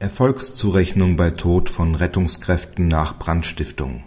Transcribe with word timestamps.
Erfolgszurechnung 0.00 1.16
bei 1.16 1.32
Tod 1.32 1.68
von 1.68 1.96
Rettungskräften 1.96 2.86
nach 2.86 3.18
Brandstiftung 3.18 4.04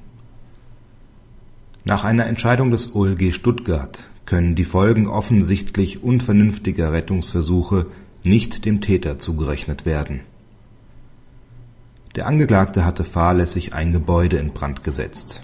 Nach 1.84 2.06
einer 2.06 2.28
Entscheidung 2.28 2.72
des 2.72 2.96
OLG 2.96 3.34
Stuttgart 3.34 4.00
können 4.26 4.56
die 4.56 4.64
Folgen 4.64 5.08
offensichtlich 5.08 6.02
unvernünftiger 6.02 6.94
Rettungsversuche 6.94 7.88
nicht 8.24 8.64
dem 8.64 8.80
Täter 8.80 9.20
zugerechnet 9.20 9.86
werden. 9.86 10.22
Der 12.16 12.26
Angeklagte 12.26 12.86
hatte 12.86 13.04
fahrlässig 13.04 13.74
ein 13.74 13.92
Gebäude 13.92 14.38
in 14.38 14.54
Brand 14.54 14.86
gesetzt. 14.86 15.42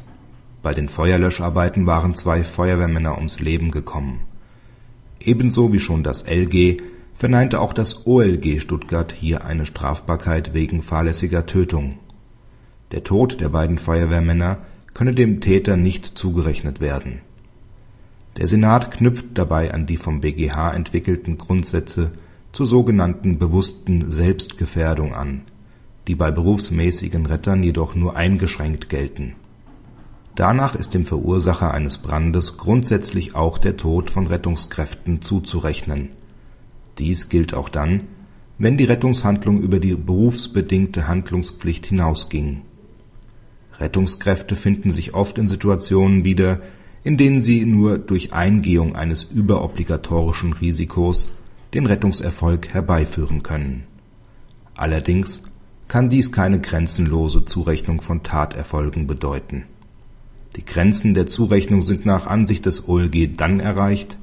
Bei 0.63 0.73
den 0.73 0.87
Feuerlöscharbeiten 0.87 1.85
waren 1.87 2.15
zwei 2.15 2.45
Feuerwehrmänner 2.45 3.17
ums 3.17 3.41
Leben 3.41 3.69
gekommen. 3.69 4.21
Ebenso 5.19 5.73
wie 5.73 5.81
schon 5.81 6.03
das 6.03 6.25
LG 6.25 6.77
verneinte 7.17 7.59
auch 7.61 7.73
das 7.73 8.05
OLG 8.05 8.61
Stuttgart 8.61 9.11
hier 9.11 9.43
eine 9.43 9.65
Strafbarkeit 9.65 10.53
wegen 10.53 10.83
fahrlässiger 10.83 11.47
Tötung. 11.47 11.97
Der 12.91 13.03
Tod 13.03 13.41
der 13.41 13.49
beiden 13.49 13.79
Feuerwehrmänner 13.79 14.59
könne 14.93 15.15
dem 15.15 15.41
Täter 15.41 15.77
nicht 15.77 16.05
zugerechnet 16.05 16.79
werden. 16.79 17.21
Der 18.37 18.47
Senat 18.47 18.91
knüpft 18.91 19.29
dabei 19.33 19.73
an 19.73 19.87
die 19.87 19.97
vom 19.97 20.21
BgH 20.21 20.73
entwickelten 20.73 21.39
Grundsätze 21.39 22.11
zur 22.51 22.67
sogenannten 22.67 23.39
bewussten 23.39 24.11
Selbstgefährdung 24.11 25.15
an, 25.15 25.41
die 26.07 26.13
bei 26.13 26.29
berufsmäßigen 26.29 27.25
Rettern 27.25 27.63
jedoch 27.63 27.95
nur 27.95 28.15
eingeschränkt 28.15 28.89
gelten. 28.89 29.33
Danach 30.35 30.75
ist 30.75 30.93
dem 30.93 31.07
Verursacher 31.07 31.73
eines 31.73 31.97
Brandes 31.97 32.57
grundsätzlich 32.57 33.33
auch 33.35 33.57
der 33.57 33.75
Tod 33.75 34.11
von 34.11 34.27
Rettungskräften 34.27 35.23
zuzurechnen 35.23 36.09
dies 36.99 37.29
gilt 37.29 37.53
auch 37.53 37.69
dann, 37.69 38.01
wenn 38.57 38.77
die 38.77 38.85
Rettungshandlung 38.85 39.61
über 39.61 39.79
die 39.79 39.93
berufsbedingte 39.93 41.07
Handlungspflicht 41.07 41.85
hinausging. 41.85 42.61
Rettungskräfte 43.79 44.55
finden 44.55 44.91
sich 44.91 45.13
oft 45.13 45.37
in 45.37 45.47
Situationen 45.47 46.23
wieder, 46.23 46.61
in 47.03 47.17
denen 47.17 47.41
sie 47.41 47.65
nur 47.65 47.99
durch 47.99 48.33
Eingehung 48.33 48.95
eines 48.95 49.23
überobligatorischen 49.23 50.53
Risikos 50.53 51.29
den 51.73 51.85
Rettungserfolg 51.85 52.69
herbeiführen 52.69 53.43
können. 53.43 53.83
Allerdings 54.75 55.43
kann 55.87 56.09
dies 56.09 56.31
keine 56.31 56.59
grenzenlose 56.59 57.45
Zurechnung 57.45 58.01
von 58.01 58.23
Taterfolgen 58.23 59.07
bedeuten. 59.07 59.63
Die 60.55 60.65
Grenzen 60.65 61.13
der 61.13 61.27
Zurechnung 61.27 61.81
sind 61.81 62.05
nach 62.05 62.25
Ansicht 62.25 62.65
des 62.65 62.89
OLG 62.89 63.37
dann 63.37 63.59
erreicht 63.59 64.17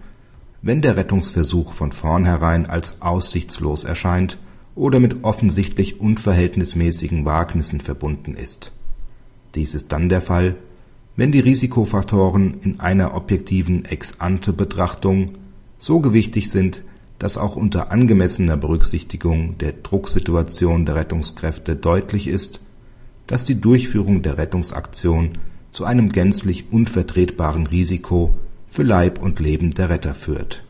wenn 0.64 0.80
der 0.80 0.96
Rettungsversuch 0.96 1.74
von 1.74 1.92
vornherein 1.92 2.64
als 2.64 3.02
aussichtslos 3.02 3.84
erscheint 3.84 4.38
oder 4.74 4.98
mit 4.98 5.22
offensichtlich 5.22 6.00
unverhältnismäßigen 6.00 7.26
Wagnissen 7.26 7.82
verbunden 7.82 8.32
ist. 8.32 8.72
Dies 9.54 9.74
ist 9.74 9.92
dann 9.92 10.08
der 10.08 10.22
Fall, 10.22 10.56
wenn 11.16 11.32
die 11.32 11.40
Risikofaktoren 11.40 12.62
in 12.62 12.80
einer 12.80 13.14
objektiven 13.14 13.84
Ex-ante-Betrachtung 13.84 15.32
so 15.78 16.00
gewichtig 16.00 16.50
sind, 16.50 16.82
dass 17.18 17.36
auch 17.36 17.56
unter 17.56 17.92
angemessener 17.92 18.56
Berücksichtigung 18.56 19.58
der 19.58 19.72
Drucksituation 19.72 20.86
der 20.86 20.96
Rettungskräfte 20.96 21.76
deutlich 21.76 22.26
ist, 22.26 22.62
dass 23.26 23.44
die 23.44 23.60
Durchführung 23.60 24.22
der 24.22 24.38
Rettungsaktion 24.38 25.32
zu 25.70 25.84
einem 25.84 26.08
gänzlich 26.08 26.72
unvertretbaren 26.72 27.66
Risiko 27.66 28.34
für 28.74 28.82
Leib 28.82 29.22
und 29.22 29.38
Leben 29.38 29.70
der 29.70 29.88
Retter 29.88 30.16
führt. 30.16 30.64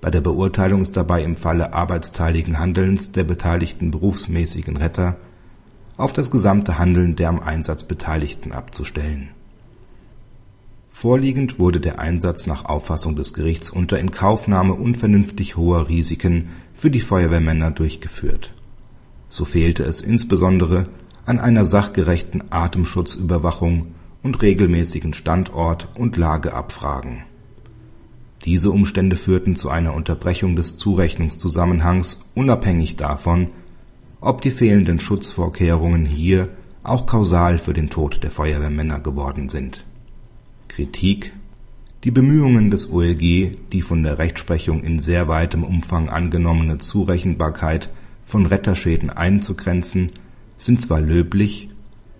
Bei 0.00 0.08
der 0.08 0.20
Beurteilung 0.20 0.82
ist 0.82 0.96
dabei 0.96 1.24
im 1.24 1.34
Falle 1.34 1.72
arbeitsteiligen 1.72 2.60
Handelns 2.60 3.10
der 3.10 3.24
beteiligten 3.24 3.90
berufsmäßigen 3.90 4.76
Retter 4.76 5.16
auf 5.96 6.12
das 6.12 6.30
gesamte 6.30 6.78
Handeln 6.78 7.16
der 7.16 7.28
am 7.28 7.40
Einsatz 7.40 7.82
Beteiligten 7.82 8.52
abzustellen. 8.52 9.30
Vorliegend 10.90 11.58
wurde 11.58 11.80
der 11.80 11.98
Einsatz 11.98 12.46
nach 12.46 12.66
Auffassung 12.66 13.16
des 13.16 13.34
Gerichts 13.34 13.70
unter 13.70 13.98
Inkaufnahme 13.98 14.74
unvernünftig 14.74 15.56
hoher 15.56 15.88
Risiken 15.88 16.50
für 16.72 16.92
die 16.92 17.00
Feuerwehrmänner 17.00 17.72
durchgeführt. 17.72 18.54
So 19.28 19.44
fehlte 19.44 19.82
es 19.82 20.02
insbesondere 20.02 20.86
an 21.26 21.40
einer 21.40 21.64
sachgerechten 21.64 22.44
Atemschutzüberwachung 22.50 23.86
und 24.22 24.42
regelmäßigen 24.42 25.14
Standort 25.14 25.88
und 25.94 26.16
Lageabfragen. 26.16 27.24
Diese 28.44 28.70
Umstände 28.70 29.16
führten 29.16 29.56
zu 29.56 29.70
einer 29.70 29.94
Unterbrechung 29.94 30.56
des 30.56 30.76
Zurechnungszusammenhangs 30.76 32.28
unabhängig 32.34 32.96
davon, 32.96 33.48
ob 34.20 34.42
die 34.42 34.50
fehlenden 34.50 34.98
Schutzvorkehrungen 34.98 36.06
hier 36.06 36.48
auch 36.82 37.06
kausal 37.06 37.58
für 37.58 37.72
den 37.72 37.90
Tod 37.90 38.22
der 38.22 38.30
Feuerwehrmänner 38.30 39.00
geworden 39.00 39.48
sind. 39.48 39.84
Kritik 40.68 41.32
Die 42.02 42.10
Bemühungen 42.10 42.70
des 42.70 42.90
OLG, 42.90 43.56
die 43.72 43.82
von 43.82 44.02
der 44.02 44.18
Rechtsprechung 44.18 44.82
in 44.82 44.98
sehr 44.98 45.28
weitem 45.28 45.62
Umfang 45.62 46.08
angenommene 46.08 46.78
Zurechenbarkeit 46.78 47.90
von 48.24 48.46
Retterschäden 48.46 49.10
einzugrenzen, 49.10 50.12
sind 50.56 50.82
zwar 50.82 51.00
löblich 51.00 51.68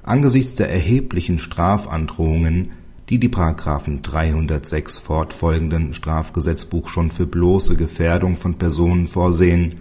Angesichts 0.02 0.56
der 0.56 0.68
erheblichen 0.68 1.38
Strafandrohungen, 1.38 2.72
die 3.08 3.18
die§ 3.18 3.28
306 4.02 4.98
fortfolgenden 4.98 5.94
Strafgesetzbuch 5.94 6.88
schon 6.88 7.12
für 7.12 7.26
bloße 7.26 7.76
Gefährdung 7.76 8.36
von 8.36 8.54
Personen 8.54 9.06
vorsehen, 9.06 9.76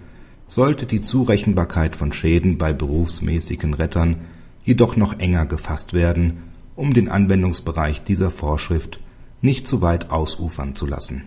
sollte 0.47 0.85
die 0.85 1.01
Zurechenbarkeit 1.01 1.95
von 1.95 2.13
Schäden 2.13 2.57
bei 2.57 2.71
berufsmäßigen 2.73 3.73
Rettern 3.73 4.17
jedoch 4.63 4.95
noch 4.95 5.17
enger 5.19 5.45
gefasst 5.45 5.93
werden, 5.93 6.43
um 6.75 6.93
den 6.93 7.09
Anwendungsbereich 7.09 8.03
dieser 8.03 8.29
Vorschrift 8.29 8.99
nicht 9.41 9.67
zu 9.67 9.81
weit 9.81 10.11
ausufern 10.11 10.75
zu 10.75 10.85
lassen 10.85 11.23